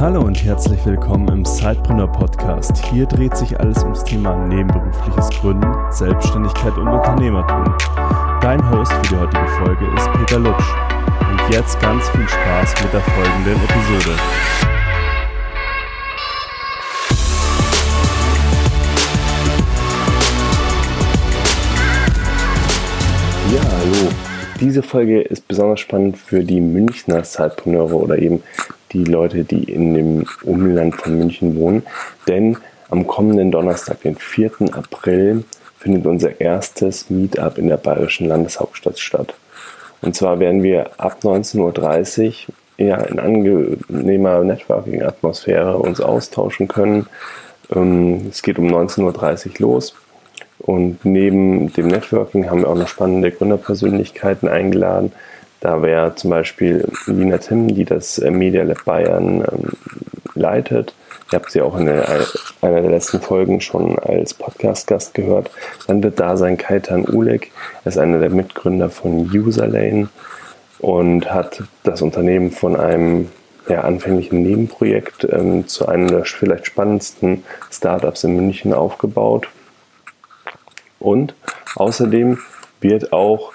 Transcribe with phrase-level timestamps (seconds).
[0.00, 2.82] Hallo und herzlich willkommen im Sidepreneur Podcast.
[2.86, 7.64] Hier dreht sich alles ums Thema nebenberufliches Gründen, Selbstständigkeit und Unternehmertum.
[8.40, 10.64] Dein Host für die heutige Folge ist Peter Lutsch.
[11.30, 14.16] Und jetzt ganz viel Spaß mit der folgenden Episode.
[23.52, 24.08] Ja, hallo.
[24.60, 28.42] Diese Folge ist besonders spannend für die Münchner Zeitpreneure oder eben
[28.92, 31.82] die Leute, die in dem Umland von München wohnen.
[32.26, 32.56] Denn
[32.88, 34.52] am kommenden Donnerstag, den 4.
[34.72, 35.44] April,
[35.78, 39.34] findet unser erstes Meetup in der bayerischen Landeshauptstadt statt.
[40.02, 42.54] Und zwar werden wir ab 19.30 Uhr
[42.86, 47.06] ja, in angenehmer Networking-Atmosphäre uns austauschen können.
[47.74, 49.94] Ähm, es geht um 19.30 Uhr los.
[50.58, 55.12] Und neben dem Networking haben wir auch noch spannende Gründerpersönlichkeiten eingeladen.
[55.60, 59.72] Da wäre zum Beispiel Lina Timm, die das äh, Media Lab Bayern ähm,
[60.34, 60.94] leitet.
[61.30, 62.08] Ihr habt sie auch in der,
[62.60, 65.50] einer der letzten Folgen schon als Podcast-Gast gehört.
[65.86, 67.52] Dann wird da sein Kaitan Ulek.
[67.84, 70.08] Er ist einer der Mitgründer von Userlane
[70.80, 73.28] und hat das Unternehmen von einem
[73.68, 79.48] ja, anfänglichen Nebenprojekt ähm, zu einem der vielleicht spannendsten Startups in München aufgebaut.
[80.98, 81.34] Und
[81.76, 82.38] außerdem
[82.80, 83.52] wird auch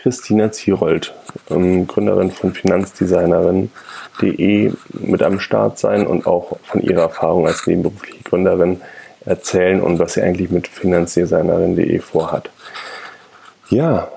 [0.00, 1.12] Christina Zierold,
[1.50, 8.22] ähm, Gründerin von Finanzdesignerin.de, mit am Start sein und auch von ihrer Erfahrung als nebenberufliche
[8.22, 8.80] Gründerin
[9.24, 12.48] erzählen und was sie eigentlich mit Finanzdesignerin.de vorhat.
[13.70, 14.08] Ja,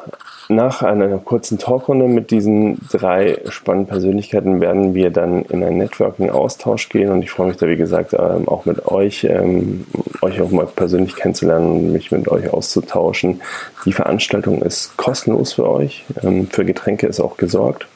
[0.56, 6.90] nach einer kurzen Talkrunde mit diesen drei spannenden Persönlichkeiten werden wir dann in einen Networking-Austausch
[6.90, 9.86] gehen und ich freue mich da, wie gesagt, ähm, auch mit euch, ähm,
[10.22, 13.42] euch auch mal persönlich kennenzulernen und mich mit euch auszutauschen.
[13.86, 16.06] Die Veranstaltung ist kostenlos für euch.
[16.24, 17.88] Ähm, für Getränke ist auch gesorgt.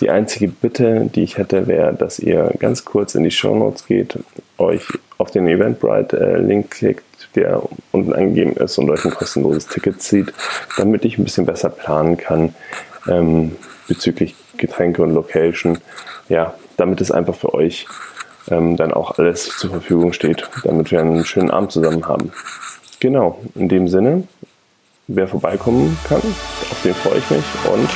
[0.00, 3.86] Die einzige Bitte, die ich hätte, wäre, dass ihr ganz kurz in die Show Notes
[3.86, 4.18] geht,
[4.58, 7.02] euch auf den Eventbrite-Link klickt,
[7.36, 10.32] der unten angegeben ist und euch ein kostenloses Ticket zieht,
[10.76, 12.54] damit ich ein bisschen besser planen kann
[13.08, 13.56] ähm,
[13.88, 15.78] bezüglich Getränke und Location.
[16.28, 17.86] Ja, damit es einfach für euch
[18.50, 22.32] ähm, dann auch alles zur Verfügung steht, damit wir einen schönen Abend zusammen haben.
[23.00, 24.24] Genau, in dem Sinne,
[25.06, 27.88] wer vorbeikommen kann, auf den freue ich mich und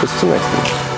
[0.00, 0.97] bis zum nächsten Mal.